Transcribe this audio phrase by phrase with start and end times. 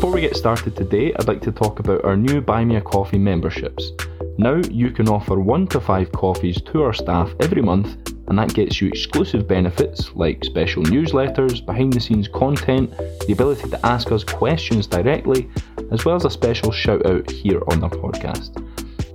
[0.00, 2.80] Before we get started today, I'd like to talk about our new Buy Me a
[2.80, 3.92] Coffee memberships.
[4.38, 8.54] Now you can offer one to five coffees to our staff every month, and that
[8.54, 12.90] gets you exclusive benefits like special newsletters, behind the scenes content,
[13.26, 15.50] the ability to ask us questions directly,
[15.92, 18.56] as well as a special shout out here on our podcast.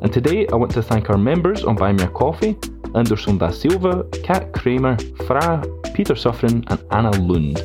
[0.03, 2.59] And today I want to thank our members on Buy Me a Coffee
[2.95, 5.63] Anderson da Silva, Kat Kramer, Fra,
[5.93, 7.57] Peter Suffren, and Anna Lund.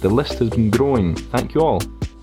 [0.00, 1.14] The list has been growing.
[1.14, 1.80] Thank you all.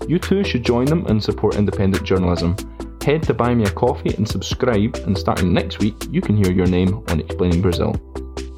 [0.08, 2.56] You too should join them and support independent journalism.
[3.02, 6.52] Head to Buy Me a Coffee and subscribe, and starting next week, you can hear
[6.52, 7.94] your name on Explaining Brazil.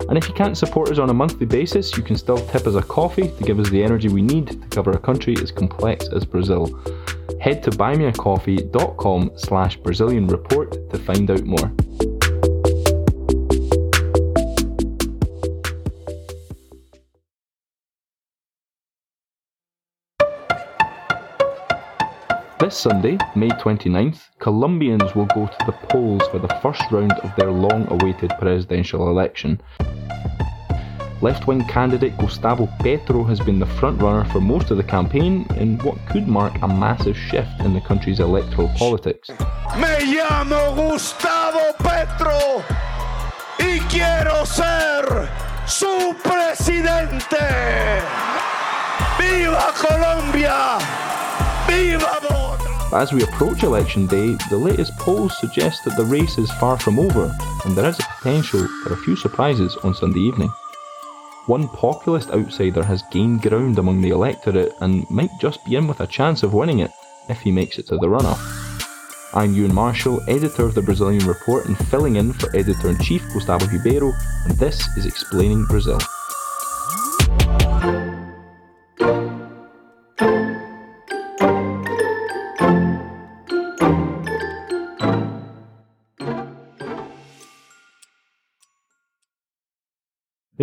[0.08, 2.74] And if you can't support us on a monthly basis, you can still tip us
[2.74, 6.08] a coffee to give us the energy we need to cover a country as complex
[6.08, 6.66] as Brazil.
[7.40, 12.13] Head to buymeacoffee.com slash Brazilian report to find out more.
[22.64, 27.30] This Sunday, May 29th, Colombians will go to the polls for the first round of
[27.36, 29.60] their long awaited presidential election.
[31.20, 35.78] Left wing candidate Gustavo Petro has been the frontrunner for most of the campaign in
[35.80, 39.28] what could mark a massive shift in the country's electoral politics.
[39.76, 42.64] Me llamo Gustavo Petro
[43.58, 45.28] y quiero ser
[45.66, 47.44] su presidente.
[49.18, 50.78] ¡Viva Colombia!
[51.68, 52.14] ¡Viva
[52.94, 56.98] as we approach election day, the latest polls suggest that the race is far from
[56.98, 60.48] over, and there is a potential for a few surprises on Sunday evening.
[61.46, 66.00] One populist outsider has gained ground among the electorate and might just be in with
[66.00, 66.90] a chance of winning it
[67.28, 68.40] if he makes it to the runoff.
[69.34, 73.22] I'm Euan Marshall, editor of the Brazilian Report and filling in for editor in chief
[73.32, 74.12] Gustavo Ribeiro,
[74.44, 75.98] and this is Explaining Brazil.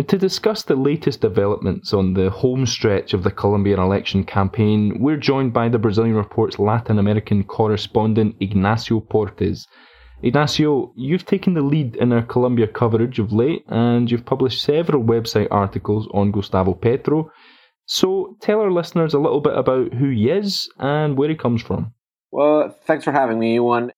[0.08, 5.16] To discuss the latest developments on the home stretch of the Colombian election campaign, we're
[5.16, 9.66] joined by the Brazilian Report's Latin American correspondent Ignacio Portes.
[10.22, 15.04] Ignacio, you've taken the lead in our Colombia coverage of late and you've published several
[15.04, 17.30] website articles on Gustavo Petro.
[17.86, 21.62] So tell our listeners a little bit about who he is and where he comes
[21.62, 21.92] from.
[22.30, 23.90] Well, thanks for having me, Euan.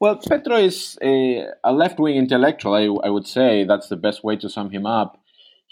[0.00, 3.64] Well, Petro is a, a left wing intellectual, I, I would say.
[3.64, 5.18] That's the best way to sum him up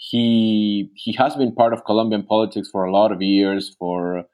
[0.03, 4.25] he he has been part of Colombian politics for a lot of years, for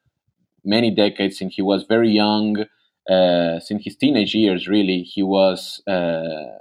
[0.64, 2.66] many decades, since he was very young,
[3.10, 4.70] uh, since his teenage years.
[4.70, 6.56] Really, he was uh,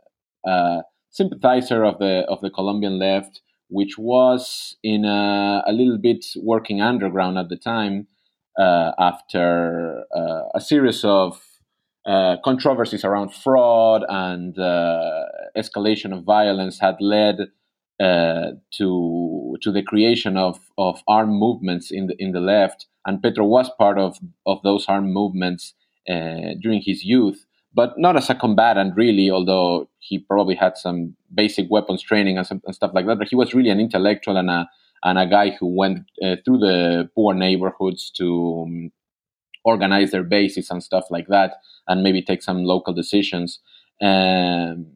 [0.44, 6.27] a sympathizer of the of the Colombian left, which was in a, a little bit
[6.43, 8.09] working underground at the time.
[8.59, 11.38] Uh, after uh, a series of
[12.06, 15.25] uh, controversies around fraud and uh,
[15.56, 17.37] escalation of violence had led
[18.00, 23.22] uh, to to the creation of, of armed movements in the in the left, and
[23.22, 25.74] Petro was part of of those armed movements
[26.08, 29.30] uh, during his youth, but not as a combatant really.
[29.30, 33.28] Although he probably had some basic weapons training and, some, and stuff like that, but
[33.28, 34.68] he was really an intellectual and a
[35.04, 38.92] and a guy who went uh, through the poor neighborhoods to um,
[39.64, 41.56] organize their bases and stuff like that,
[41.88, 43.60] and maybe take some local decisions.
[44.02, 44.86] Um,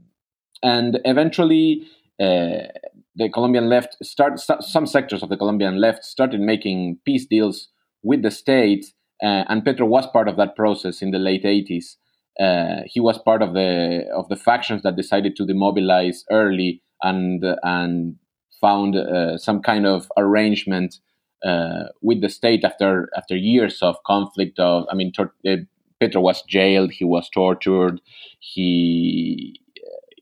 [0.62, 1.86] and eventually,
[2.20, 7.68] the Colombian left start some sectors of the Colombian left started making peace deals
[8.02, 8.86] with the state,
[9.22, 11.96] uh, and Petro was part of that process in the late 80s.
[12.38, 17.44] Uh, he was part of the of the factions that decided to demobilize early and
[17.62, 18.16] and
[18.60, 20.96] found uh, some kind of arrangement
[21.44, 24.58] uh, with the state after after years of conflict.
[24.58, 25.56] Of I mean, tor- uh,
[25.98, 28.00] Petro was jailed, he was tortured,
[28.38, 29.60] he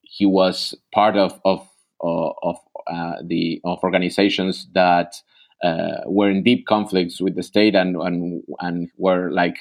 [0.03, 1.69] he was part of of
[2.01, 5.23] of uh, the of organizations that
[5.63, 9.57] uh, were in deep conflicts with the state and and and were like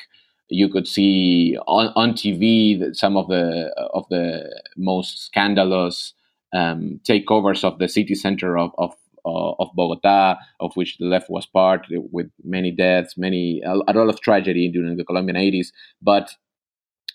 [0.49, 6.13] you could see on, on TV some of the of the most scandalous
[6.53, 8.93] um, takeovers of the city center of, of
[9.25, 14.09] uh, of Bogota, of which the left was part, with many deaths, many a lot
[14.09, 15.67] of tragedy during the Colombian 80s.
[16.01, 16.35] But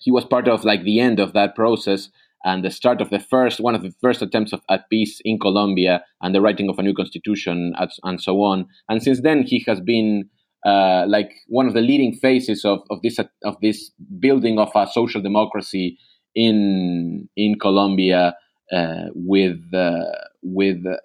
[0.01, 2.11] he was part of like the end of that process
[2.45, 5.39] and the start of the first one of the first attempts of, at peace in
[5.39, 8.67] Colombia and the writing of a new constitution and so on.
[8.89, 10.29] And since then, he has been
[10.65, 14.87] uh, like one of the leading faces of, of this of this building of a
[14.87, 15.99] social democracy
[16.35, 18.37] in in Colombia
[18.73, 20.05] uh, with uh,
[20.43, 20.97] with uh,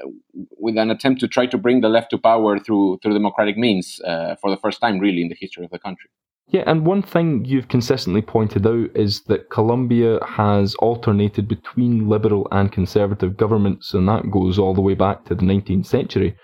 [0.57, 3.99] with an attempt to try to bring the left to power through through democratic means
[4.05, 6.09] uh, for the first time, really, in the history of the country.
[6.49, 12.47] Yeah, and one thing you've consistently pointed out is that Colombia has alternated between liberal
[12.51, 16.37] and conservative governments, and that goes all the way back to the 19th century.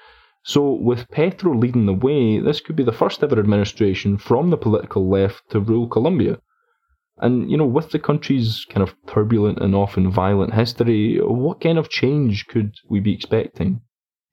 [0.43, 4.57] So, with Petro leading the way, this could be the first ever administration from the
[4.57, 6.37] political left to rule Colombia.
[7.19, 11.77] And, you know, with the country's kind of turbulent and often violent history, what kind
[11.77, 13.79] of change could we be expecting?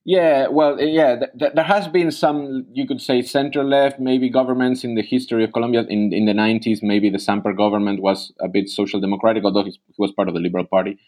[0.04, 4.30] Yeah, well, yeah, th- th- there has been some, you could say, center left, maybe
[4.30, 5.84] governments in the history of Colombia.
[5.88, 9.78] In, in the 90s, maybe the Samper government was a bit social democratic, although he
[9.98, 10.98] was part of the Liberal Party.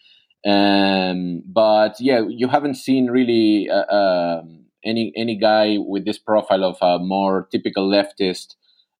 [0.45, 4.43] Um, but yeah, you haven't seen really uh, uh,
[4.85, 8.55] any any guy with this profile of a more typical leftist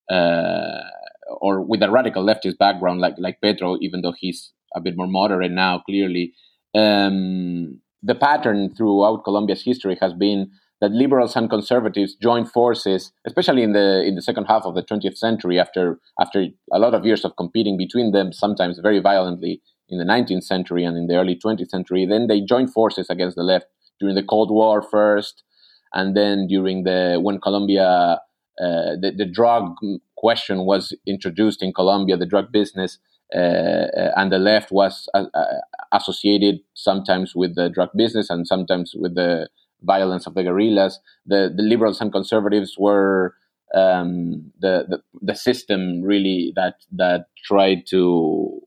[0.09, 0.81] uh,
[1.41, 5.07] or with a radical leftist background like like Petro, even though he's a bit more
[5.07, 6.33] moderate now, clearly.
[6.73, 10.51] Um, the pattern throughout Colombia's history has been
[10.81, 14.83] that liberals and conservatives joined forces, especially in the in the second half of the
[14.83, 19.61] 20th century, after after a lot of years of competing between them, sometimes very violently
[19.87, 22.05] in the 19th century and in the early 20th century.
[22.05, 23.67] Then they joined forces against the left
[23.99, 25.43] during the Cold War first,
[25.93, 28.19] and then during the when Colombia
[28.61, 29.75] uh, the, the drug
[30.17, 32.99] question was introduced in Colombia, the drug business.
[33.33, 35.25] Uh, uh, and the left was uh,
[35.91, 39.49] associated sometimes with the drug business and sometimes with the
[39.81, 40.99] violence of the guerrillas.
[41.25, 43.35] The, the liberals and conservatives were
[43.73, 48.61] um, the, the, the system really that that tried to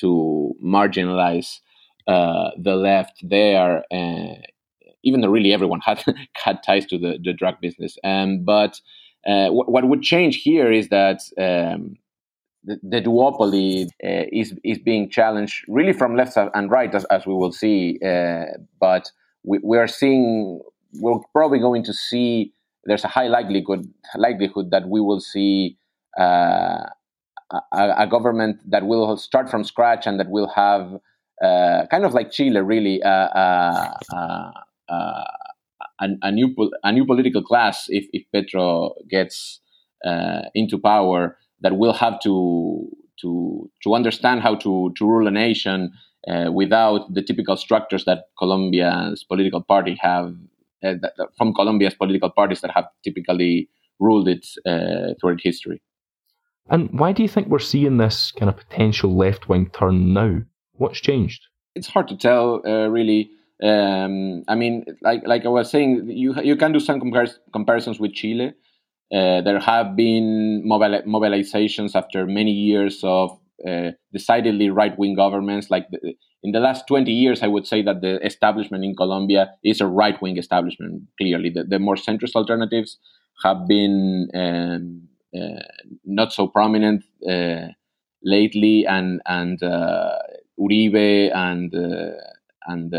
[0.00, 1.60] to marginalize
[2.06, 3.84] uh, the left there.
[3.92, 4.34] Uh,
[5.04, 6.02] even though really everyone had
[6.34, 8.80] had ties to the, the drug business, um, but
[9.28, 11.96] uh, what, what would change here is that um,
[12.68, 17.26] the, the duopoly uh, is is being challenged really from left and right, as, as
[17.26, 17.98] we will see.
[18.04, 18.44] Uh,
[18.78, 19.10] but
[19.42, 20.60] we, we are seeing
[21.00, 22.52] we're probably going to see.
[22.84, 25.78] There's a high likelihood likelihood that we will see
[26.20, 26.84] uh,
[27.50, 30.94] a, a, government that will start from scratch and that will have
[31.42, 33.02] uh, kind of like Chile, really.
[33.02, 34.52] Uh, uh,
[34.90, 39.60] a, a, new a new political class if, if Petro gets
[40.54, 42.88] into power that will have to
[43.20, 45.92] to to understand how to to rule a nation
[46.28, 50.34] uh, without the typical structures that Colombia's political party have
[50.84, 53.68] uh, that, from Colombia's political parties that have typically
[53.98, 55.80] ruled it uh, throughout history.
[56.70, 60.42] And why do you think we're seeing this kind of potential left wing turn now?
[60.72, 61.46] What's changed?
[61.74, 63.30] It's hard to tell, uh, really.
[63.62, 67.98] Um, I mean, like like I was saying, you you can do some compar- comparisons
[67.98, 68.54] with Chile.
[69.12, 75.70] Uh, there have been mobili- mobilizations after many years of uh, decidedly right wing governments.
[75.70, 79.50] Like the, in the last 20 years, I would say that the establishment in Colombia
[79.64, 81.50] is a right wing establishment, clearly.
[81.50, 82.98] The, the, more centrist alternatives
[83.42, 85.62] have been um, uh,
[86.04, 87.68] not so prominent uh,
[88.22, 90.18] lately, and, and uh,
[90.60, 91.74] Uribe and,
[92.66, 92.94] and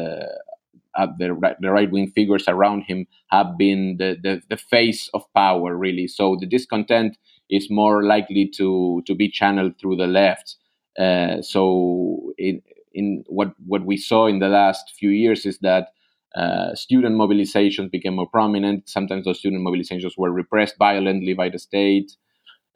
[0.96, 5.76] the, the right wing figures around him have been the, the, the, face of power,
[5.76, 6.08] really.
[6.08, 7.18] So the discontent
[7.50, 10.56] is more likely to, to be channeled through the left.
[10.98, 12.62] Uh, so in,
[12.94, 15.90] in what, what we saw in the last few years is that
[16.36, 18.88] uh, student mobilizations became more prominent.
[18.88, 22.16] Sometimes those student mobilizations were repressed violently by the state,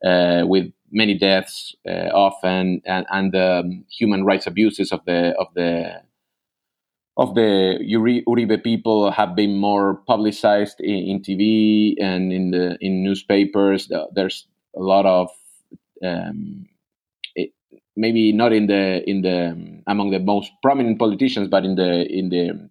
[0.03, 5.47] uh, with many deaths uh, often, and, and um, human rights abuses of the of
[5.55, 6.01] the
[7.17, 13.03] of the Uribe people have been more publicized in, in, TV and in the in
[13.03, 13.91] newspapers.
[14.13, 15.29] There's a lot of
[16.03, 16.65] um,
[17.35, 17.51] it,
[17.95, 22.29] maybe not in the in the among the most prominent politicians, but in the in
[22.29, 22.69] the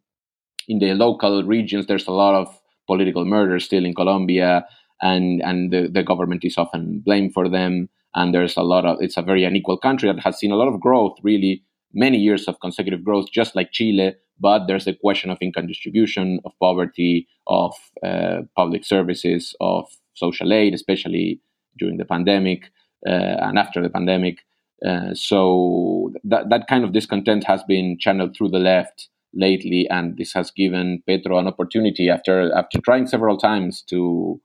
[0.66, 2.58] in the local regions, there's a lot of
[2.88, 4.66] political murder still in Colombia,
[5.00, 7.88] and and the, the government is often blamed for them.
[8.14, 10.68] And there's a lot of it's a very unequal country that has seen a lot
[10.68, 11.62] of growth, really
[11.94, 16.40] many years of consecutive growth, just like Chile but there's a question of income distribution,
[16.44, 21.40] of poverty, of uh, public services, of social aid, especially
[21.78, 22.70] during the pandemic
[23.06, 24.38] uh, and after the pandemic.
[24.84, 30.16] Uh, so that, that kind of discontent has been channeled through the left lately, and
[30.18, 34.40] this has given Petro an opportunity after after trying several times to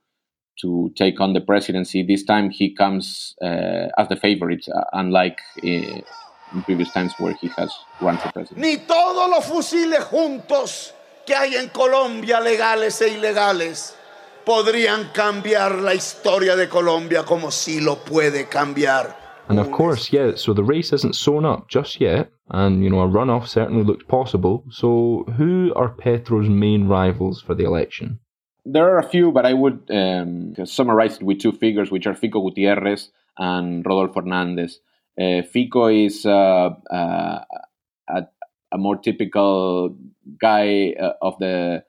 [0.62, 2.04] to take on the presidency.
[2.04, 6.02] This time he comes uh, as the favorite, uh, unlike uh,
[6.54, 8.66] in previous times where he has run for president.
[8.66, 10.94] Ni todos los fusiles juntos
[11.26, 13.96] que hay en Colombia, legales e ilegales,
[14.46, 19.16] podrían cambiar la historia de Colombia como si lo puede cambiar.
[19.50, 23.00] And of course, yeah, so the race isn't sewn up just yet, and you know,
[23.00, 24.66] a runoff certainly looks possible.
[24.70, 28.20] So, who are Petro's main rivals for the election?
[28.68, 32.14] there are a few, but I would um, summarize it with two figures, which are
[32.14, 34.82] Fico Gutierrez and Rodolfo Hernandez.
[35.20, 37.40] Uh, Fico is uh, uh,
[38.08, 38.28] a,
[38.72, 39.96] a, more typical
[40.40, 41.84] guy uh, of the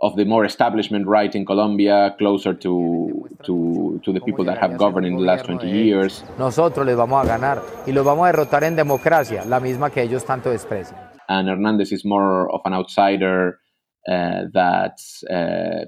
[0.00, 4.76] of the more establishment right in Colombia, closer to, to, to the people that have
[4.76, 6.24] governed in the last 20 years.
[6.38, 10.02] Nosotros les vamos a ganar y los vamos a derrotar en democracia, la misma que
[10.02, 10.98] ellos tanto desprecian.
[11.28, 13.60] And Hernandez is more of an outsider
[14.08, 14.98] uh, that
[15.30, 15.86] uh,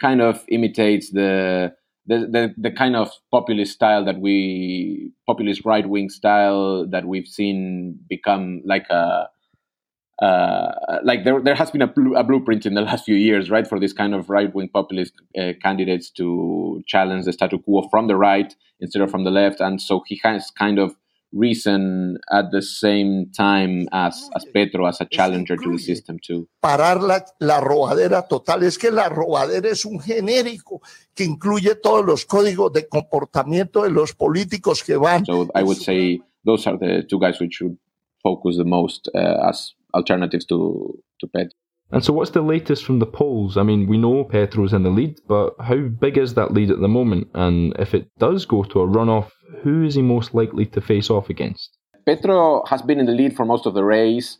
[0.00, 1.72] kind of imitates the,
[2.08, 7.28] the, the, the, kind of populist style that we, populist right wing style that we've
[7.28, 9.28] seen become like a
[10.20, 13.50] uh, like there, there has been a, bl- a, blueprint in the last few years,
[13.50, 18.08] right, for this kind of right-wing populist uh, candidates to challenge the status quo from
[18.08, 20.96] the right instead of from the left, and so he has kind of
[21.32, 26.48] risen at the same time as, as Petro as a challenger to the system too.
[26.60, 30.80] Parar la, la robadera total es que la robadera es un genérico
[31.14, 35.24] que incluye todos los códigos de comportamiento de los políticos que van.
[35.26, 37.76] So I would say those are the two guys which should
[38.22, 41.56] focus the most uh, as alternatives to to Petro.
[41.90, 43.56] And so, what's the latest from the polls?
[43.56, 46.80] I mean, we know Petro's in the lead, but how big is that lead at
[46.80, 47.28] the moment?
[47.34, 49.30] And if it does go to a runoff,
[49.62, 51.78] who is he most likely to face off against?
[52.04, 54.38] Petro has been in the lead for most of the race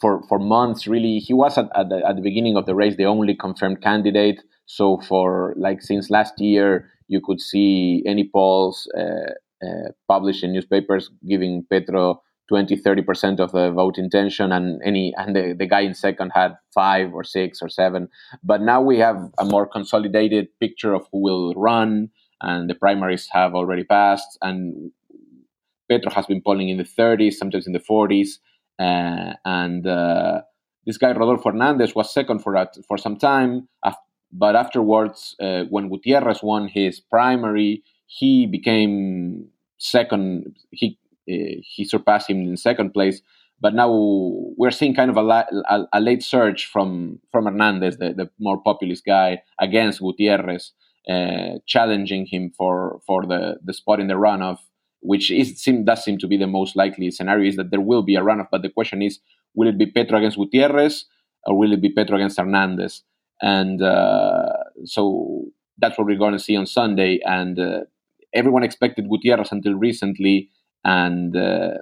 [0.00, 1.18] for, for months, really.
[1.18, 4.40] He was at, at, the, at the beginning of the race the only confirmed candidate.
[4.66, 9.32] So, for like since last year, you could see any polls uh,
[9.64, 15.34] uh, published in newspapers giving Petro 20 30% of the vote intention and any and
[15.34, 18.08] the, the guy in second had five or six or seven.
[18.42, 22.10] But now we have a more consolidated picture of who will run
[22.40, 24.90] and the primaries have already passed and
[25.88, 28.38] petro has been polling in the 30s sometimes in the 40s
[28.78, 30.42] uh, and uh,
[30.84, 33.68] this guy rodolfo hernandez was second for that for some time
[34.32, 39.48] but afterwards uh, when gutierrez won his primary he became
[39.78, 43.20] second he he surpassed him in second place.
[43.60, 43.90] But now
[44.58, 48.30] we're seeing kind of a, la- a, a late surge from from Hernandez, the, the
[48.38, 50.72] more populist guy, against Gutierrez,
[51.08, 54.58] uh, challenging him for for the, the spot in the runoff,
[55.00, 57.48] which is seem, does seem to be the most likely scenario.
[57.48, 59.20] Is that there will be a runoff, but the question is,
[59.54, 61.06] will it be Petro against Gutierrez
[61.46, 63.02] or will it be Petro against Hernandez?
[63.40, 64.52] And uh,
[64.84, 65.46] so
[65.78, 67.20] that's what we're going to see on Sunday.
[67.24, 67.80] And uh,
[68.34, 70.50] everyone expected Gutierrez until recently
[70.86, 71.72] and uh,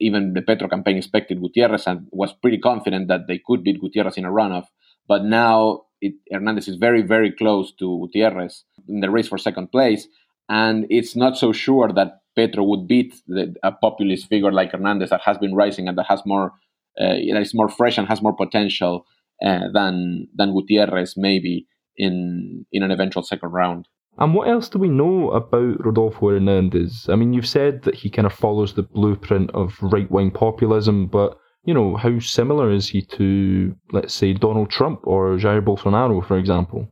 [0.00, 4.16] even the Petro campaign expected Gutierrez and was pretty confident that they could beat Gutierrez
[4.16, 4.66] in a runoff.
[5.06, 9.70] But now it, Hernandez is very, very close to Gutierrez in the race for second
[9.70, 10.08] place,
[10.48, 15.10] and it's not so sure that Petro would beat the, a populist figure like Hernandez
[15.10, 16.52] that has been rising and that has more,
[16.98, 19.04] uh, that is more fresh and has more potential
[19.44, 23.88] uh, than than Gutierrez maybe in in an eventual second round.
[24.18, 27.06] And what else do we know about Rodolfo Hernandez?
[27.08, 31.06] I mean, you've said that he kind of follows the blueprint of right wing populism,
[31.06, 36.26] but, you know, how similar is he to, let's say, Donald Trump or Jair Bolsonaro,
[36.26, 36.88] for example?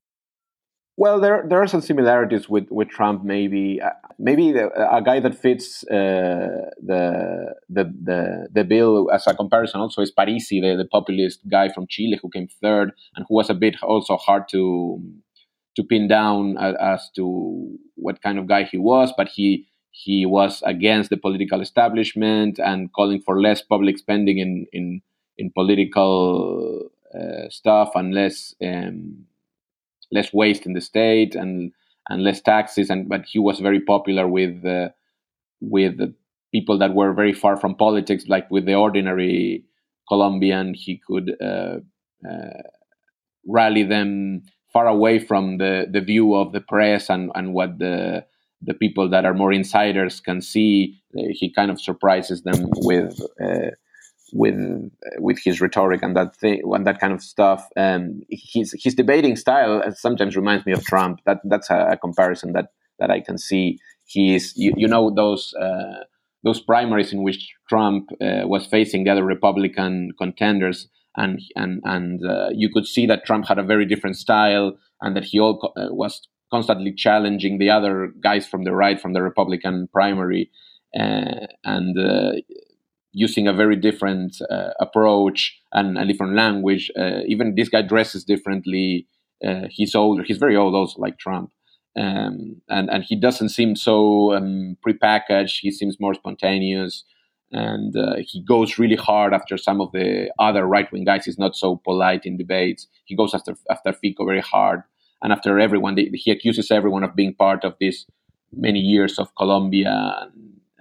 [0.98, 3.22] Well, there there are some similarities with, with Trump.
[3.22, 9.26] Maybe uh, maybe the, a guy that fits uh, the, the the the bill as
[9.26, 13.26] a comparison also is Parisi, the, the populist guy from Chile who came third and
[13.28, 15.02] who was a bit also hard to
[15.76, 20.62] to pin down as to what kind of guy he was, but he he was
[20.66, 25.00] against the political establishment and calling for less public spending in in
[25.38, 29.24] in political uh, stuff and less um,
[30.12, 31.72] less waste in the state and
[32.08, 32.90] and less taxes.
[32.90, 34.90] And but he was very popular with uh,
[35.60, 35.98] with
[36.52, 39.64] people that were very far from politics like with the ordinary
[40.08, 40.74] Colombian.
[40.74, 41.78] He could uh,
[42.28, 42.62] uh
[43.46, 44.42] rally them
[44.76, 48.24] far away from the, the view of the press and, and what the
[48.68, 50.98] the people that are more insiders can see.
[51.18, 53.12] Uh, he kind of surprises them with
[53.46, 53.70] uh,
[54.32, 54.58] with
[55.26, 57.62] with his rhetoric and that thing and that kind of stuff.
[57.74, 61.20] And his his debating style sometimes reminds me of Trump.
[61.26, 62.66] That that's a, comparison that
[62.98, 63.78] that I can see.
[64.04, 65.54] He is you, you know those.
[65.54, 66.04] Uh,
[66.44, 72.24] those primaries in which Trump uh, was facing the other Republican contenders, and and and
[72.24, 75.72] uh, you could see that Trump had a very different style, and that he all,
[75.76, 80.50] uh, was constantly challenging the other guys from the right, from the Republican primary,
[80.98, 82.32] uh, and uh,
[83.12, 86.90] using a very different uh, approach and a different language.
[86.98, 89.06] Uh, even this guy dresses differently.
[89.70, 90.22] he's older.
[90.22, 91.50] He's very old, also like Trump.
[91.98, 95.60] Um, and and he doesn't seem so um, prepackaged.
[95.60, 97.04] He seems more spontaneous
[97.56, 101.24] and uh, he goes really hard after some of the other right wing guys.
[101.24, 102.86] He's not so polite in debates.
[103.04, 104.82] He goes after after Fico very hard,
[105.22, 108.06] and after everyone, they, he accuses everyone of being part of this
[108.52, 110.28] many years of Colombia.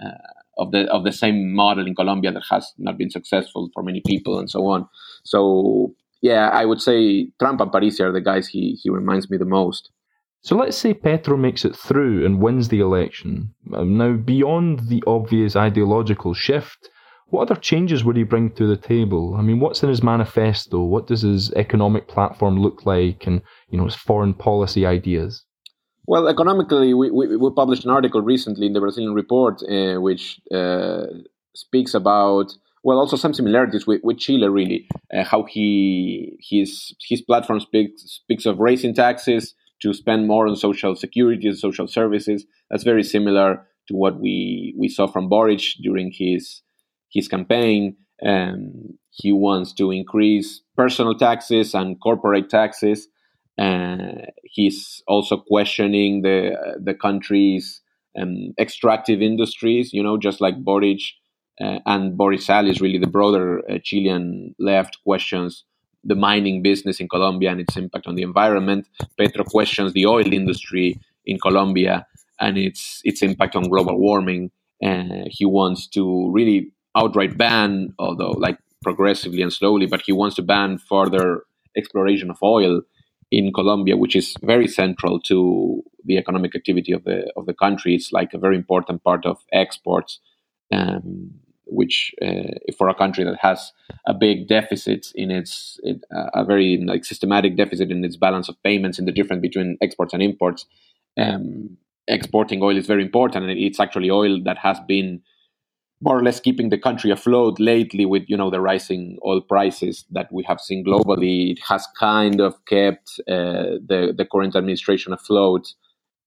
[0.01, 0.10] Uh,
[0.58, 4.01] of the of the same model in Colombia that has not been successful for many
[4.05, 4.88] people and so on.
[5.24, 9.38] So yeah, I would say Trump and Parisi are the guys he he reminds me
[9.38, 9.91] the most.
[10.46, 13.56] So let's say Petro makes it through and wins the election.
[13.74, 16.88] Um, now, beyond the obvious ideological shift,
[17.30, 19.34] what other changes would he bring to the table?
[19.34, 20.84] I mean, what's in his manifesto?
[20.84, 25.44] What does his economic platform look like, and you know his foreign policy ideas?
[26.06, 30.40] Well, economically, we, we, we published an article recently in the Brazilian Report, uh, which
[30.54, 31.06] uh,
[31.56, 34.88] speaks about well, also some similarities with, with Chile, really.
[35.12, 40.55] Uh, how he his his platform speaks speaks of raising taxes, to spend more on
[40.55, 42.46] social security and social services.
[42.70, 46.62] That's very similar to what we, we saw from Boric during his
[47.12, 47.96] his campaign.
[48.25, 53.08] Um, he wants to increase personal taxes and corporate taxes.
[53.58, 57.82] Uh, he's also questioning the the country's
[58.20, 59.94] um, extractive industries.
[59.94, 61.01] You know, just like Boric
[61.62, 65.63] uh, and Boris Salas, really the broader uh, Chilean left questions
[66.06, 68.88] the mining business in Colombia and its impact on the environment.
[69.18, 72.06] Petro questions the oil industry in Colombia
[72.40, 74.52] and its its impact on global warming.
[75.28, 80.44] He wants to really outright ban, although like progressively and slowly, but he wants to
[80.44, 81.44] ban further
[81.76, 82.82] exploration of oil
[83.32, 87.96] in Colombia, which is very central to the economic activity of the of the country.
[87.96, 90.20] It's like a very important part of exports.
[90.72, 91.32] Um,
[91.67, 93.72] which uh, for a country that has
[94.07, 98.50] a big deficit in its it, uh, a very like systematic deficit in its balance
[98.50, 100.65] of payments in the difference between exports and imports
[101.17, 105.22] um, exporting oil is very important and it's actually oil that has been
[106.01, 110.05] more or less keeping the country afloat lately with you know the rising oil prices
[110.12, 111.51] that we have seen globally.
[111.51, 115.74] It has kind of kept uh, the the current administration afloat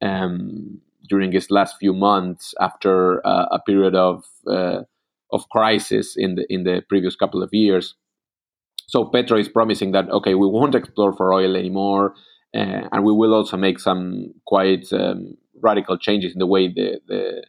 [0.00, 4.82] um, during its last few months after uh, a period of uh,
[5.30, 7.94] of crisis in the in the previous couple of years.
[8.86, 12.14] So Petro is promising that okay, we won't explore for oil anymore,
[12.54, 17.00] uh, and we will also make some quite um, radical changes in the way the
[17.06, 17.44] the,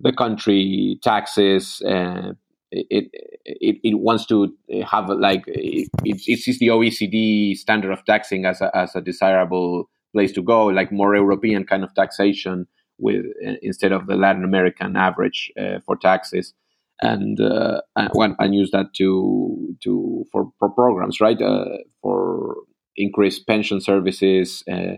[0.00, 1.82] the country taxes.
[1.82, 2.32] Uh,
[2.70, 3.08] it,
[3.44, 4.52] it it wants to
[4.90, 9.88] have like it, it sees the OECD standard of taxing as a, as a desirable
[10.12, 12.66] place to go, like more European kind of taxation
[12.98, 16.54] with uh, instead of the Latin American average uh, for taxes
[17.02, 21.40] and uh, and use that to to for, for programs right?
[21.40, 22.56] Uh, for
[22.96, 24.96] increased pension services uh,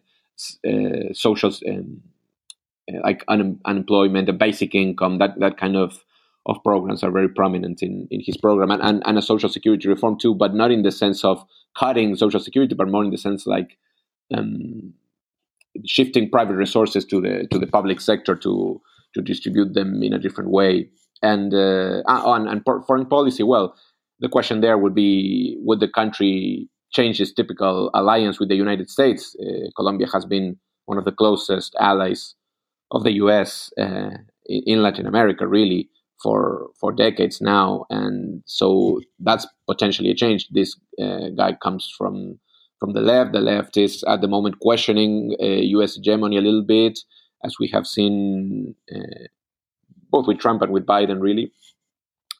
[0.69, 2.03] uh social um,
[2.93, 6.05] uh, like un- unemployment the basic income that that kind of
[6.47, 8.71] of programs are very prominent in, in his program.
[8.71, 11.45] And, and, and a social security reform too but not in the sense of
[11.77, 13.77] cutting social security but more in the sense like
[14.35, 14.95] um,
[15.85, 18.81] shifting private resources to the to the public sector to
[19.15, 20.89] to distribute them in a different way
[21.23, 23.75] and uh, on and foreign policy, well,
[24.21, 28.91] the question there would be: Would the country change its typical alliance with the United
[28.91, 29.37] States?
[29.41, 32.35] Uh, Colombia has been one of the closest allies
[32.91, 33.71] of the U.S.
[33.79, 34.11] Uh,
[34.47, 35.89] in Latin America, really
[36.23, 40.49] for for decades now, and so that's potentially a change.
[40.49, 42.39] This uh, guy comes from
[42.79, 43.33] from the left.
[43.33, 45.97] The left is at the moment questioning U.S.
[45.97, 46.99] Uh, hegemony a little bit,
[47.45, 49.27] as we have seen uh,
[50.17, 51.53] both with Trump and with Biden, really.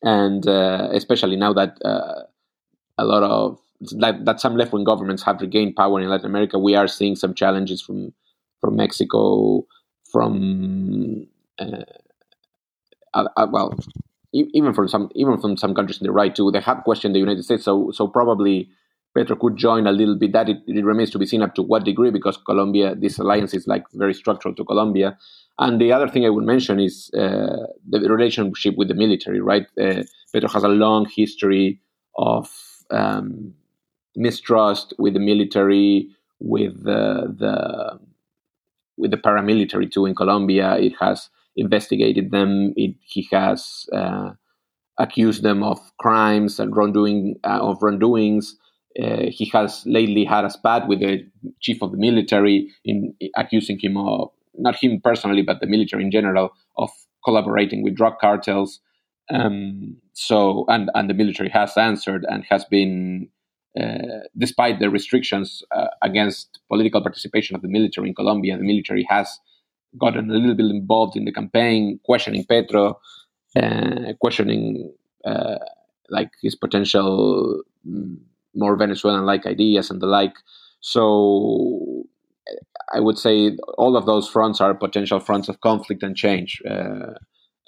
[0.03, 2.23] And uh, especially now that uh,
[2.97, 3.59] a lot of
[4.03, 7.17] that, that some left wing governments have regained power in Latin America, we are seeing
[7.17, 8.13] some challenges from
[8.63, 9.67] from Mexico,
[10.11, 11.27] from
[11.59, 11.85] uh,
[13.13, 13.79] uh, uh well,
[14.33, 16.51] even from some even from some countries in the right too.
[16.51, 18.71] They have questioned the United States, so so probably
[19.15, 20.33] Petro could join a little bit.
[20.33, 23.53] That it, it, remains to be seen up to what degree, because Colombia, this alliance
[23.55, 25.17] is like very structural to Colombia.
[25.59, 29.67] And the other thing I would mention is uh, the relationship with the military, right?
[29.81, 31.81] Uh, Petro has a long history
[32.19, 32.51] of
[32.91, 33.55] um,
[34.15, 37.99] mistrust with the military, with the, the
[38.99, 40.77] with the paramilitary too in Colombia.
[40.77, 42.73] It has investigated them.
[42.77, 44.33] It, he has uh,
[44.99, 48.57] accused them of crimes and wrongdoing uh, of wrongdoings.
[49.03, 51.27] Uh, he has lately had a spat with the
[51.61, 56.11] chief of the military in accusing him of not him personally, but the military in
[56.11, 56.91] general, of
[57.25, 58.81] collaborating with drug cartels.
[59.33, 63.29] Um, so, and and the military has answered and has been,
[63.81, 69.07] uh, despite the restrictions uh, against political participation of the military in Colombia, the military
[69.09, 69.41] has
[69.99, 73.01] gotten a little bit involved in the campaign, questioning Petro,
[73.57, 74.93] uh, questioning
[75.25, 75.57] uh,
[76.11, 78.17] like his potential mm,
[78.55, 80.35] more Venezuelan-like ideas and the like.
[80.81, 81.96] So
[82.95, 86.63] I would say all of those fronts are potential fronts of conflict and change.
[86.69, 87.15] Uh,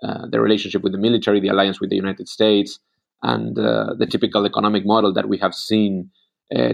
[0.03, 2.79] uh, the relationship with the military, the alliance with the United States,
[3.23, 6.11] and uh, the typical economic model that we have seen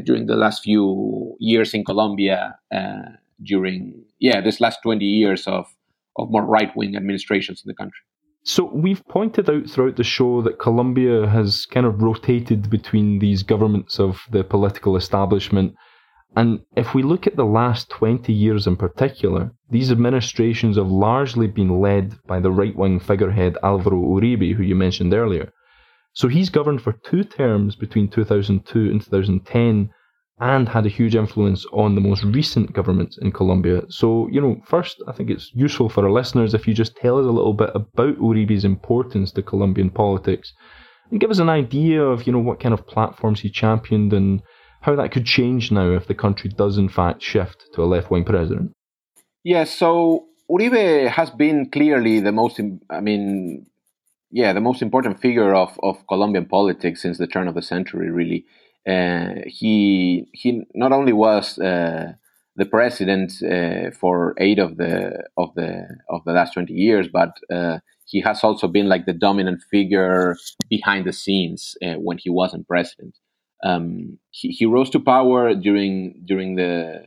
[0.04, 2.56] during the last few years in Colombia,
[3.42, 5.66] during yeah, this last twenty years of
[6.16, 7.98] of more right wing administrations in the country.
[8.44, 13.42] So we've pointed out throughout the show that Colombia has kind of rotated between these
[13.42, 15.74] governments of the political establishment.
[16.36, 21.46] And if we look at the last 20 years in particular, these administrations have largely
[21.46, 25.52] been led by the right wing figurehead Alvaro Uribe, who you mentioned earlier.
[26.12, 29.90] So he's governed for two terms between 2002 and 2010
[30.40, 33.82] and had a huge influence on the most recent governments in Colombia.
[33.88, 37.18] So, you know, first, I think it's useful for our listeners if you just tell
[37.18, 40.52] us a little bit about Uribe's importance to Colombian politics
[41.10, 44.42] and give us an idea of, you know, what kind of platforms he championed and
[44.84, 48.10] how that could change now if the country does in fact shift to a left
[48.10, 48.72] wing president.
[49.42, 53.66] Yes, yeah, so Uribe has been clearly the most, I mean,
[54.30, 58.10] yeah, the most important figure of, of Colombian politics since the turn of the century,
[58.10, 58.44] really.
[58.86, 62.12] Uh, he he not only was uh,
[62.56, 67.32] the president uh, for eight of the of the of the last twenty years, but
[67.50, 70.36] uh, he has also been like the dominant figure
[70.68, 73.14] behind the scenes uh, when he wasn't president.
[73.64, 77.06] Um, he, he rose to power during during the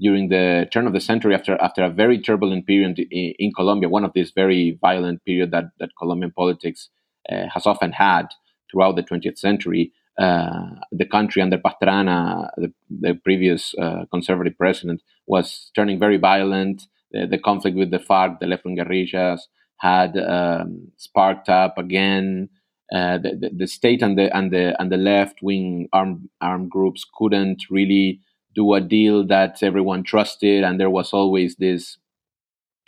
[0.00, 3.88] during the turn of the century after after a very turbulent period in, in Colombia,
[3.88, 6.90] one of these very violent period that that Colombian politics
[7.30, 8.26] uh, has often had
[8.70, 9.92] throughout the 20th century.
[10.18, 16.86] Uh, the country under Pastrana, the, the previous uh, conservative president, was turning very violent.
[17.12, 22.50] The, the conflict with the FARC, the left wing guerrillas, had um, sparked up again.
[22.92, 27.06] Uh, the, the, state and the and the and the left wing armed armed groups
[27.16, 28.20] couldn't really
[28.54, 31.96] do a deal that everyone trusted, and there was always this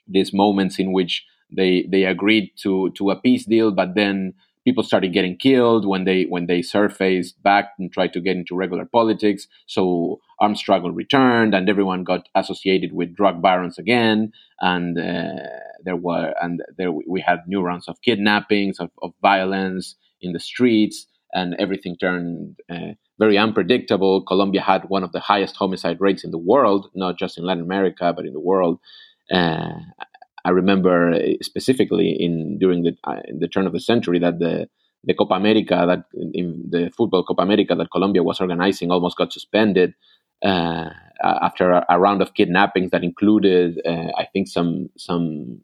[0.07, 4.83] these moments in which they they agreed to to a peace deal, but then people
[4.83, 8.85] started getting killed when they when they surfaced back and tried to get into regular
[8.85, 9.47] politics.
[9.67, 14.33] So armed struggle returned, and everyone got associated with drug barons again.
[14.61, 15.49] And uh,
[15.85, 20.41] there were and there we had new rounds of kidnappings, of, of violence in the
[20.41, 24.23] streets, and everything turned uh, very unpredictable.
[24.23, 27.63] Colombia had one of the highest homicide rates in the world, not just in Latin
[27.63, 28.79] America but in the world.
[29.31, 29.73] Uh,
[30.45, 34.69] I remember specifically in during the uh, the turn of the century that the
[35.05, 39.33] the Copa America that in the football Copa America that Colombia was organizing almost got
[39.33, 39.95] suspended
[40.45, 40.91] uh,
[41.23, 45.61] after a, a, round of kidnappings that included uh, I think some some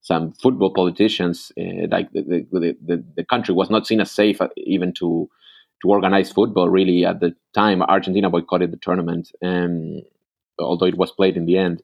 [0.00, 4.40] some football politicians uh, like the the, the the country was not seen as safe
[4.56, 5.28] even to
[5.82, 10.00] to organize football really at the time Argentina boycotted the tournament um,
[10.58, 11.82] although it was played in the end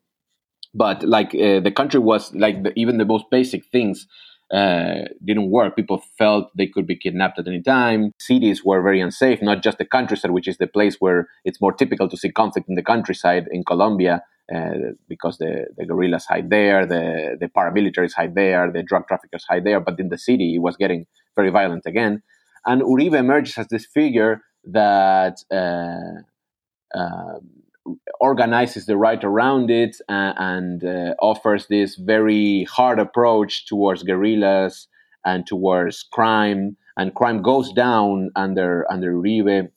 [0.74, 4.06] but like uh, the country was like the, even the most basic things
[4.52, 5.74] uh, didn't work.
[5.74, 8.12] People felt they could be kidnapped at any time.
[8.18, 11.72] Cities were very unsafe, not just the countryside, which is the place where it's more
[11.72, 14.22] typical to see conflict in the countryside in Colombia.
[14.54, 19.46] Uh, because the, the guerrillas hide there, the, the paramilitaries hide there, the drug traffickers
[19.48, 19.80] hide there.
[19.80, 22.22] But in the city, it was getting very violent again.
[22.66, 26.22] And Uribe emerges as this figure that uh,
[26.96, 27.38] uh
[28.20, 34.86] organizes the right around it uh, and uh, offers this very hard approach towards guerrillas
[35.24, 36.76] and towards crime.
[36.96, 39.70] And crime goes down under under Uribe,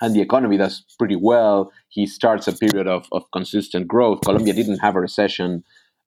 [0.00, 1.72] and the economy does pretty well.
[1.88, 4.20] He starts a period of, of consistent growth.
[4.22, 5.64] Colombia didn't have a recession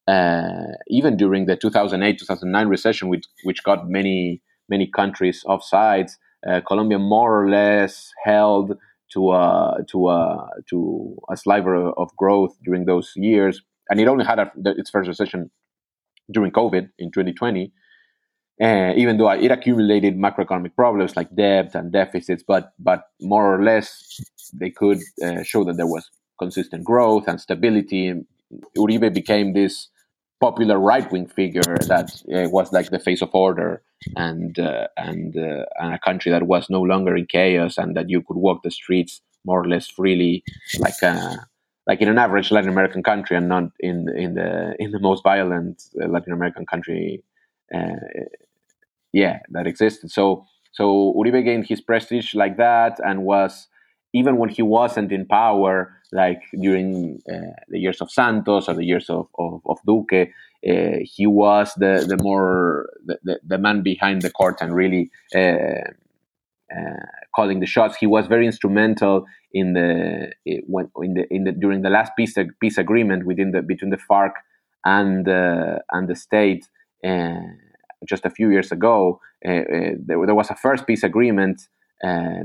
[0.07, 6.17] uh, even during the 2008-2009 recession, which which got many many countries off sides.
[6.47, 8.77] Uh, Colombia more or less held
[9.13, 14.25] to a to a to a sliver of growth during those years, and it only
[14.25, 15.51] had a, its first recession
[16.31, 17.71] during COVID in 2020.
[18.61, 23.63] Uh, even though it accumulated macroeconomic problems like debt and deficits, but but more or
[23.63, 24.19] less
[24.53, 28.13] they could uh, show that there was consistent growth and stability.
[28.75, 29.87] Uribe became this
[30.41, 33.81] popular right wing figure that uh, was like the face of order
[34.15, 38.09] and uh, and uh, and a country that was no longer in chaos and that
[38.09, 40.43] you could walk the streets more or less freely
[40.79, 41.35] like uh,
[41.87, 45.23] like in an average Latin American country and not in in the in the most
[45.23, 47.23] violent Latin American country
[49.13, 53.67] yeah that existed so so Uribe gained his prestige like that and was
[54.13, 58.85] even when he wasn't in power, like during uh, the years of Santos or the
[58.85, 60.29] years of, of, of Duque,
[60.67, 65.85] uh, he was the, the more the, the, the, man behind the curtain, really uh,
[66.75, 67.97] uh, calling the shots.
[67.97, 70.31] He was very instrumental in the
[70.67, 73.97] when in the in the during the last peace peace agreement within the between the
[73.97, 74.33] FARC
[74.85, 76.67] and uh, and the state
[77.03, 77.39] uh,
[78.07, 79.19] just a few years ago.
[79.45, 79.63] Uh,
[79.99, 81.61] there, there, was a first peace agreement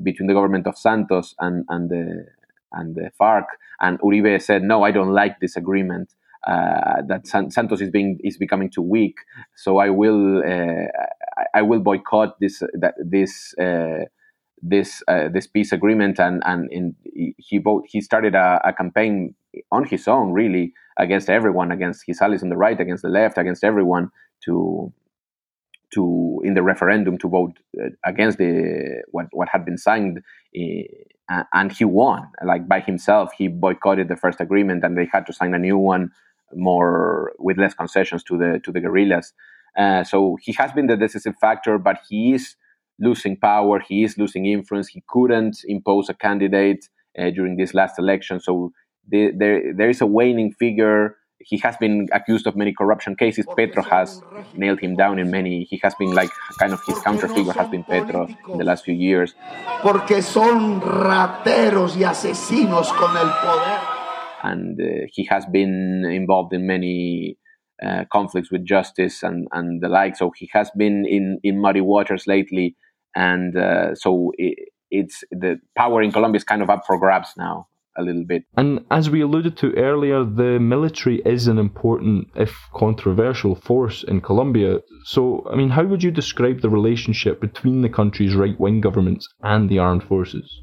[0.02, 2.26] between the government of Santos and and the
[2.72, 3.44] and the FARC,
[3.80, 6.14] and Uribe said, "No, I don't like this agreement."
[6.46, 9.16] Uh, that San- Santos is being is becoming too weak.
[9.56, 10.88] So I will uh,
[11.54, 14.04] I, will boycott this that this uh,
[14.60, 16.94] this uh, this peace agreement and and in,
[17.38, 19.34] he he started a, a, campaign
[19.72, 23.38] on his own really against everyone against his allies on the right against the left
[23.38, 24.10] against everyone
[24.44, 24.92] to
[25.94, 30.20] to in the referendum to vote uh, against the what what had been signed
[31.30, 35.26] uh, and he won like by himself he boycotted the first agreement and they had
[35.26, 36.10] to sign a new one
[36.54, 39.32] more with less concessions to the to the guerrillas.
[39.76, 42.54] Uh, so he has been the decisive factor, but he is
[43.00, 43.80] losing power.
[43.80, 44.88] He is losing influence.
[44.88, 48.38] He couldn't impose a candidate uh, during this last election.
[48.40, 48.72] So
[49.08, 51.16] the, there there is a waning figure.
[51.44, 53.46] He has been accused of many corruption cases.
[53.56, 54.20] Petro has
[54.54, 55.64] nailed him down in many.
[55.70, 58.84] He has been like kind of his counter figure has been Petro in the last
[58.84, 59.34] few years.
[59.82, 63.94] Porque son rateros y asesinos con el poder
[64.44, 67.38] and uh, he has been involved in many
[67.84, 70.16] uh, conflicts with justice and, and the like.
[70.16, 72.76] So he has been in, in muddy waters lately,
[73.16, 77.30] and uh, so it, it's the power in Colombia is kind of up for grabs
[77.36, 78.44] now a little bit.
[78.56, 84.20] And as we alluded to earlier, the military is an important, if controversial, force in
[84.20, 84.80] Colombia.
[85.04, 89.28] So, I mean, how would you describe the relationship between the country's right wing governments
[89.42, 90.60] and the armed forces?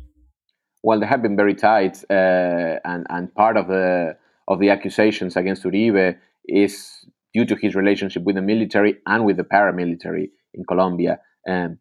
[0.84, 4.17] well, they have been very tight, uh, and and part of the
[4.48, 9.38] of the accusations against Uribe is due to his relationship with the military and with
[9.38, 11.20] the paramilitary in Colombia.
[11.46, 11.78] And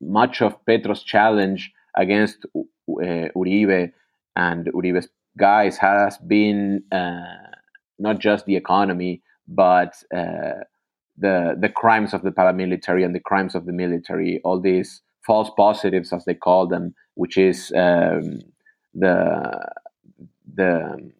[0.00, 3.92] much of Petro's challenge against uh, Uribe
[4.36, 7.50] and Uribe's guys has been uh,
[7.98, 10.64] not just the economy, but uh,
[11.16, 14.40] the the crimes of the paramilitary and the crimes of the military.
[14.44, 18.40] All these false positives, as they call them, which is um,
[18.94, 19.60] the
[20.54, 21.12] the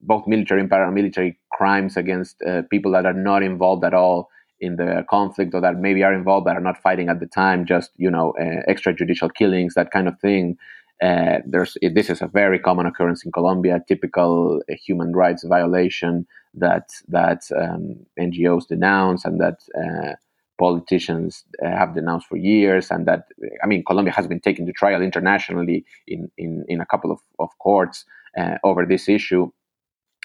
[0.00, 4.28] both military and paramilitary crimes against uh, people that are not involved at all
[4.60, 7.66] in the conflict or that maybe are involved but are not fighting at the time
[7.66, 10.56] just you know uh, extrajudicial killings that kind of thing
[11.02, 16.26] uh, there's this is a very common occurrence in Colombia typical uh, human rights violation
[16.54, 20.14] that that um, NGOs denounce and that uh,
[20.58, 23.26] politicians uh, have denounced for years, and that
[23.62, 27.18] I mean, Colombia has been taken to trial internationally in in, in a couple of,
[27.38, 28.04] of courts
[28.38, 29.50] uh, over this issue.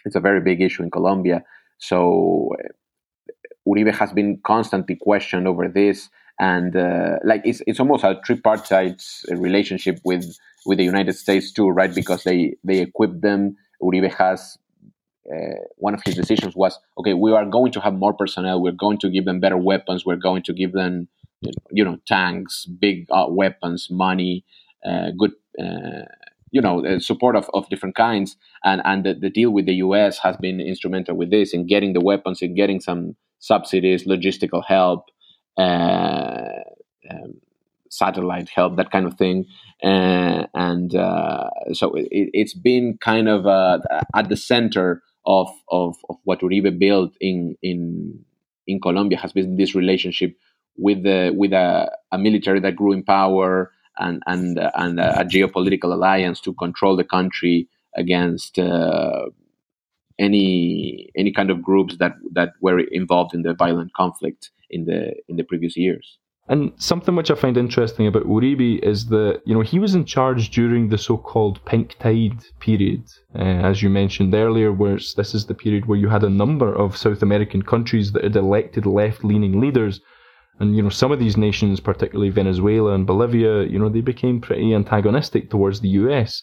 [0.05, 1.43] It's a very big issue in Colombia.
[1.79, 2.55] So
[3.67, 9.03] Uribe has been constantly questioned over this, and uh, like it's it's almost a tripartite
[9.29, 11.93] relationship with with the United States too, right?
[11.93, 13.55] Because they they equip them.
[13.81, 14.57] Uribe has
[15.31, 18.61] uh, one of his decisions was, okay, we are going to have more personnel.
[18.61, 20.05] We're going to give them better weapons.
[20.05, 21.07] We're going to give them,
[21.71, 24.43] you know, tanks, big uh, weapons, money,
[24.83, 26.05] uh, good, uh,
[26.51, 28.37] you know, uh, support of, of different kinds.
[28.63, 30.17] And and the, the deal with the U.S.
[30.19, 35.05] has been instrumental with this in getting the weapons, in getting some subsidies, logistical help.
[35.59, 36.63] Uh,
[37.11, 37.33] um,
[37.89, 39.45] satellite help, that kind of thing.
[39.83, 43.79] Uh, and uh, so it, has been kind of uh,
[44.15, 48.23] at the center of, of, of what Uribe built in, in,
[48.67, 50.37] in Colombia has been this relationship
[50.77, 55.25] with, the, with a, a military that grew in power and, and, and a, a,
[55.25, 59.25] geopolitical alliance to control the country against uh,
[60.19, 65.13] any any kind of groups that that were involved in the violent conflict in the
[65.27, 66.17] in the previous years.
[66.49, 70.03] And something which I find interesting about Uribe is that, you know, he was in
[70.03, 73.03] charge during the so-called pink tide period,
[73.35, 76.73] uh, as you mentioned earlier, where this is the period where you had a number
[76.73, 80.01] of South American countries that had elected left-leaning leaders.
[80.59, 84.41] And, you know, some of these nations, particularly Venezuela and Bolivia, you know, they became
[84.41, 86.41] pretty antagonistic towards the US.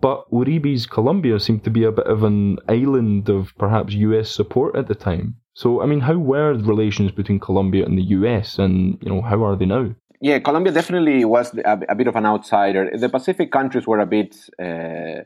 [0.00, 4.76] But Uribe's Colombia seemed to be a bit of an island of perhaps US support
[4.76, 5.36] at the time.
[5.54, 9.42] So, I mean, how were relations between Colombia and the US, and you know, how
[9.42, 9.94] are they now?
[10.20, 12.90] Yeah, Colombia definitely was a, a bit of an outsider.
[12.94, 15.24] The Pacific countries were a bit uh,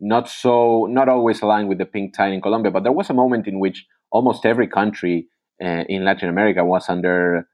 [0.00, 3.14] not so, not always aligned with the pink tide in Colombia, but there was a
[3.14, 5.28] moment in which almost every country
[5.62, 7.48] uh, in Latin America was under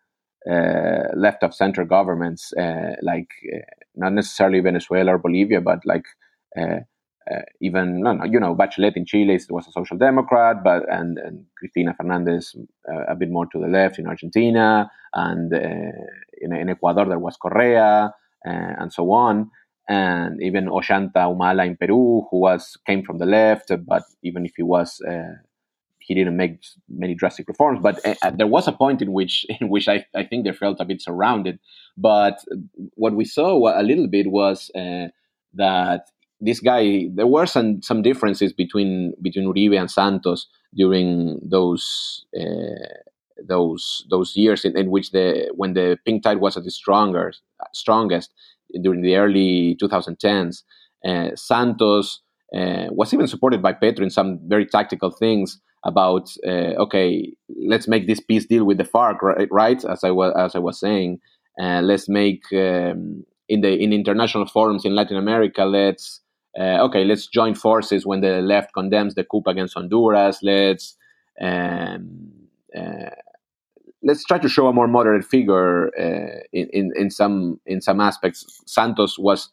[0.51, 3.59] uh, left of center governments, uh, like uh,
[3.95, 6.05] not necessarily Venezuela or Bolivia, but like
[7.61, 11.45] even no, no, you know, Bachelet in Chile was a social democrat, but and, and
[11.59, 12.55] Cristina Fernandez
[12.91, 15.59] uh, a bit more to the left in Argentina, and uh,
[16.41, 18.13] in, in, Ecuador there was Correa,
[18.45, 19.51] and so on.
[19.89, 24.53] And even Ollanta Humala in Peru, who was came from the left, but even if
[24.57, 25.01] he was
[26.03, 29.69] he didn't make many drastic reforms, but uh, there was a point in which in
[29.69, 31.59] which I, I think they felt a bit surrounded.
[31.97, 32.39] But
[32.95, 35.09] what we saw a little bit was uh,
[35.55, 36.07] that
[36.43, 42.89] this guy there were some some differences between between Uribe and Santos during those uh,
[43.49, 47.33] those those years in, in, which the when the pink tide was at its stronger
[47.73, 48.35] strongest
[48.83, 50.63] during the early 2010s.
[51.05, 52.21] Uh, Santos
[52.55, 57.33] uh, was even supported by Petro in some very tactical things about uh, okay,
[57.67, 59.49] let's make this peace deal with the FARC, right?
[59.51, 59.85] right?
[59.85, 61.21] As I was as I was saying,
[61.61, 66.22] uh, let's make um, in the in international forums in Latin America, let's
[66.59, 70.41] uh, okay, let's join forces when the left condemns the coup against Honduras.
[70.43, 70.97] Let's
[71.41, 72.31] um,
[72.77, 73.11] uh,
[74.03, 78.01] let's try to show a more moderate figure uh, in, in in some in some
[78.01, 78.45] aspects.
[78.67, 79.51] Santos was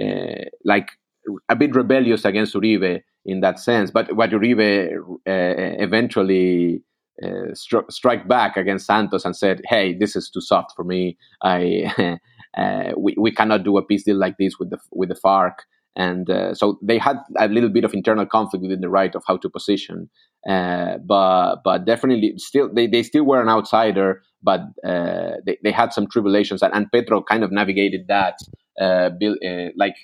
[0.00, 0.90] uh, like
[1.48, 3.90] a bit rebellious against Uribe in that sense.
[3.90, 6.82] But what Uribe uh, eventually
[7.22, 11.18] uh, stri- struck back against Santos and said, "Hey, this is too soft for me.
[11.42, 12.18] I
[12.56, 15.66] uh, we, we cannot do a peace deal like this with the with the FARC."
[15.98, 19.24] And uh, so they had a little bit of internal conflict within the right of
[19.26, 20.08] how to position,
[20.48, 25.72] uh, but but definitely still they, they still were an outsider, but uh, they, they
[25.72, 28.38] had some tribulations, and, and Petro kind of navigated that,
[29.76, 29.96] like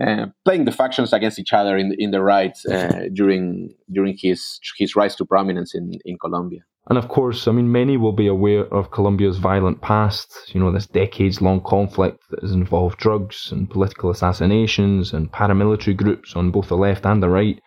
[0.00, 4.60] uh, playing the factions against each other in in the right uh, during during his
[4.78, 6.60] his rise to prominence in in Colombia.
[6.90, 10.52] And of course, I mean, many will be aware of Colombia's violent past.
[10.52, 15.96] You know, this decades long conflict that has involved drugs and political assassinations and paramilitary
[15.96, 17.60] groups on both the left and the right.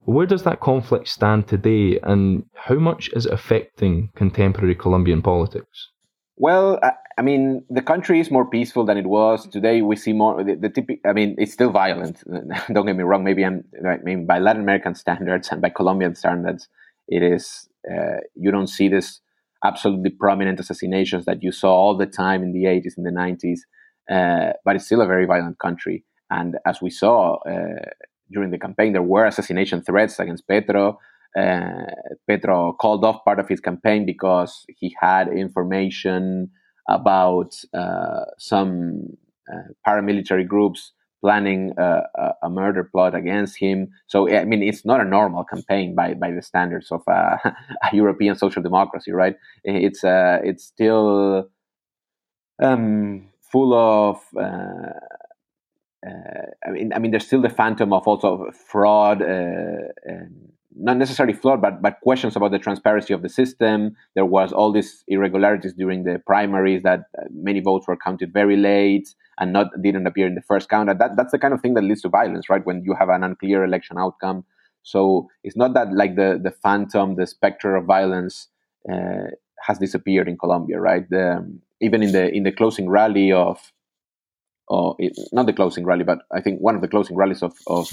[0.00, 5.90] Where does that conflict stand today, and how much is it affecting contemporary Colombian politics?
[6.36, 6.80] Well,
[7.16, 9.82] I, mean, the country is more peaceful than it was today.
[9.82, 11.08] We see more the, the typical.
[11.08, 12.24] I mean, it's still violent.
[12.72, 13.22] Don't get me wrong.
[13.22, 13.62] Maybe I'm.
[13.86, 16.68] I mean, by Latin American standards and by Colombian standards,
[17.06, 17.67] it is.
[17.90, 19.20] Uh, you don't see this
[19.64, 23.60] absolutely prominent assassinations that you saw all the time in the 80s and the 90s.
[24.10, 26.04] Uh, but it's still a very violent country.
[26.30, 27.84] And as we saw uh,
[28.30, 30.98] during the campaign, there were assassination threats against Petro.
[31.38, 31.86] Uh,
[32.28, 36.50] Petro called off part of his campaign because he had information
[36.88, 39.02] about uh, some
[39.86, 42.02] paramilitary groups planning a,
[42.42, 43.88] a, murder plot against him.
[44.06, 47.54] So I mean, it's not a normal campaign by, by the standards of uh, a
[47.92, 49.36] European social democracy, right?
[49.64, 51.48] It's uh, it's still
[52.62, 54.20] um, full of.
[54.38, 54.92] Uh,
[56.64, 61.60] I mean, I mean, there's still the phantom of also fraud and not necessarily fraud,
[61.60, 63.96] but but questions about the transparency of the system.
[64.14, 68.56] There was all these irregularities during the primaries that uh, many votes were counted very
[68.56, 69.08] late
[69.40, 70.86] and not didn't appear in the first count.
[70.98, 72.64] That that's the kind of thing that leads to violence, right?
[72.64, 74.44] When you have an unclear election outcome.
[74.82, 78.48] So it's not that like the the phantom, the specter of violence
[78.90, 79.28] uh,
[79.66, 81.08] has disappeared in Colombia, right?
[81.10, 81.44] The,
[81.80, 83.72] even in the in the closing rally of,
[84.68, 84.96] or
[85.32, 87.88] not the closing rally, but I think one of the closing rallies of of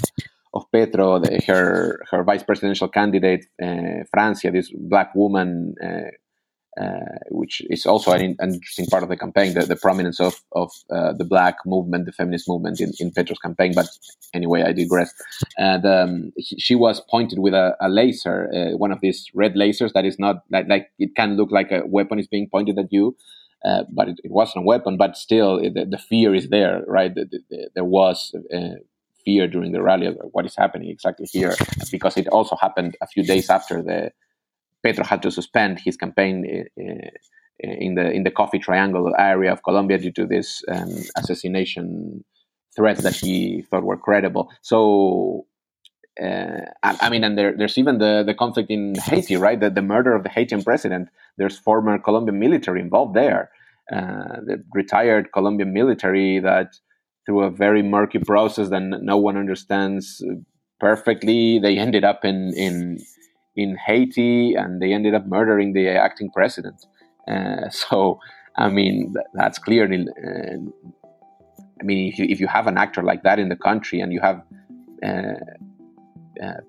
[0.54, 6.10] of Petro, the, her her vice presidential candidate, uh, Francia, this black woman, uh,
[6.80, 10.42] uh, which is also an, an, interesting part of the campaign, the, the prominence of
[10.52, 13.72] of uh, the black movement, the feminist movement in, in Petro's campaign.
[13.74, 13.86] But
[14.34, 15.14] anyway, I digress.
[15.56, 19.54] And um, he, she was pointed with a, a laser, uh, one of these red
[19.54, 22.78] lasers that is not like, like it can look like a weapon is being pointed
[22.78, 23.16] at you.
[23.64, 24.98] Uh, but it, it, wasn't a weapon.
[24.98, 27.14] But still, the, the fear is there, right?
[27.14, 28.34] The, the, there was
[29.24, 31.54] fear during the rally of what is happening exactly here,
[31.90, 34.12] because it also happened a few days after the
[34.86, 37.08] Petro had to suspend his campaign uh,
[37.58, 42.24] in the in the coffee triangle area of Colombia due to this um, assassination
[42.76, 44.50] threats that he thought were credible.
[44.62, 45.46] So.
[46.18, 49.60] Uh, I, I, mean, and there, there's even the, the conflict in Haiti, right?
[49.60, 51.10] The, the murder of the Haitian president.
[51.36, 53.50] There's former Colombian military involved there.
[53.92, 56.68] Uh, the retired Colombian military that
[57.26, 60.24] through a very murky process that no one understands
[60.80, 61.58] perfectly.
[61.58, 62.98] They ended up in in
[63.56, 66.86] in Haiti and they ended up murdering the acting president.
[67.26, 68.20] Uh, so,
[68.56, 70.06] I mean, that's clearly.
[70.08, 70.58] Uh,
[71.78, 74.10] I mean, if you, if you have an actor like that in the country and
[74.12, 74.42] you have
[75.04, 75.34] uh,
[76.42, 76.60] uh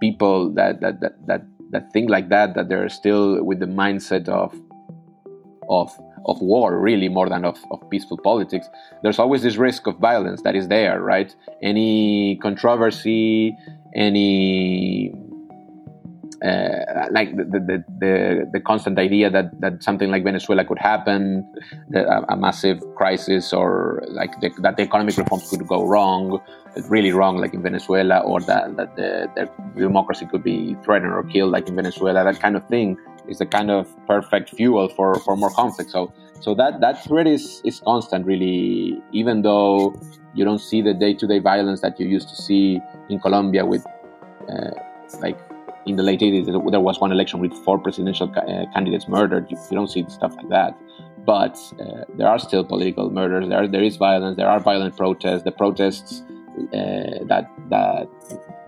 [0.00, 4.28] people that, that that that that think like that, that they're still with the mindset
[4.28, 4.54] of
[5.68, 5.90] of
[6.26, 8.66] of war, really, more than of, of peaceful politics,
[9.02, 11.34] there's always this risk of violence that is there, right?
[11.62, 13.54] Any controversy,
[13.94, 15.12] any
[16.44, 21.50] uh, like the, the, the, the, constant idea that, that something like Venezuela could happen,
[21.94, 26.40] a, a, massive crisis, or like the, that the economic reforms could go wrong,
[26.88, 31.22] really wrong, like in Venezuela, or that, that the, the, democracy could be threatened or
[31.22, 32.24] killed, like in Venezuela.
[32.24, 35.90] That kind of thing is the kind of perfect fuel for, for more conflict.
[35.90, 39.00] So so that that threat is is constant, really.
[39.12, 39.94] Even though
[40.34, 43.64] you don't see the day to day violence that you used to see in Colombia
[43.64, 43.86] with
[44.50, 44.70] uh,
[45.20, 45.38] like
[45.86, 49.50] in the late 80s, there was one election with four presidential uh, candidates murdered.
[49.50, 50.78] You, you, don't see stuff like that.
[51.24, 53.48] But uh, there are still political murders.
[53.48, 54.36] There, there is violence.
[54.36, 55.42] There are violent protests.
[55.42, 56.22] The protests
[56.56, 58.08] uh, that that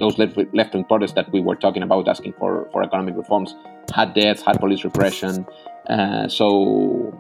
[0.01, 0.37] those left
[0.75, 3.55] wing protests that we were talking about, asking for for economic reforms,
[3.95, 5.47] had deaths, had police repression.
[5.89, 7.15] Uh, so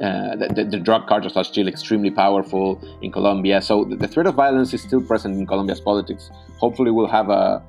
[0.00, 3.62] uh, the, the, drug cartels are still extremely powerful in Colombia.
[3.62, 6.30] So the, the, threat of violence is still present in Colombia's politics.
[6.58, 7.62] Hopefully, we'll have a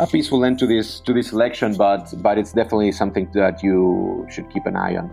[0.00, 4.26] a peaceful end to this to this election, but but it's definitely something that you
[4.30, 5.10] should keep an eye on.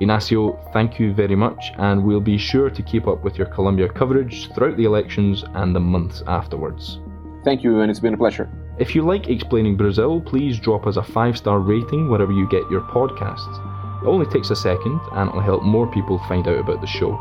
[0.00, 3.88] Ignacio, thank you very much, and we'll be sure to keep up with your Colombia
[3.88, 6.98] coverage throughout the elections and the months afterwards.
[7.44, 8.48] Thank you, and it's been a pleasure.
[8.78, 12.70] If you like Explaining Brazil, please drop us a five star rating wherever you get
[12.70, 13.56] your podcasts.
[14.02, 17.12] It only takes a second and it'll help more people find out about the show.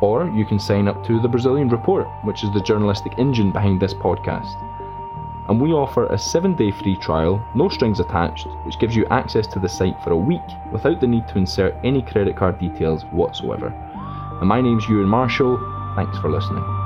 [0.00, 3.78] Or you can sign up to the Brazilian Report, which is the journalistic engine behind
[3.78, 4.69] this podcast.
[5.48, 9.46] And we offer a 7 day free trial, no strings attached, which gives you access
[9.48, 10.40] to the site for a week
[10.72, 13.68] without the need to insert any credit card details whatsoever.
[14.40, 15.58] And my name's Euan Marshall,
[15.96, 16.79] thanks for listening.